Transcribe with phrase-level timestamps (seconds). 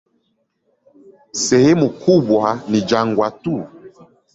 [1.43, 3.55] Sehemu kubwa ni jangwa tu.